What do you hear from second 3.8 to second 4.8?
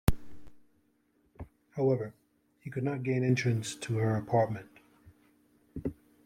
her apartment.